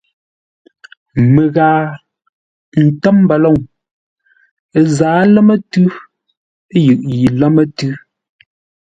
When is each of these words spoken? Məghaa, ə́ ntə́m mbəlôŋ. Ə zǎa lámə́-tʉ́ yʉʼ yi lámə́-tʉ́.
Məghaa, 1.33 1.81
ə́ 2.77 2.83
ntə́m 2.91 3.17
mbəlôŋ. 3.23 3.55
Ə 4.77 4.79
zǎa 4.95 5.21
lámə́-tʉ́ 5.33 5.85
yʉʼ 6.83 7.01
yi 7.19 7.27
lámə́-tʉ́. 7.39 7.91